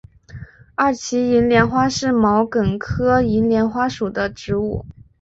[0.73, 4.83] 二歧银莲花是毛茛科银莲花属的植物。